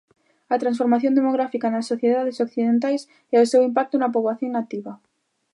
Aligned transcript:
A 0.53 0.55
transformación 0.63 1.13
demográfica 1.15 1.67
nas 1.73 1.89
sociedades 1.91 2.37
occidentais 2.45 3.01
e 3.33 3.35
o 3.43 3.49
seu 3.51 3.61
impacto 3.69 3.95
na 3.97 4.13
poboación 4.15 4.51
nativa. 4.57 4.93